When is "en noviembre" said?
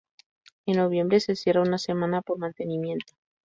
0.65-1.19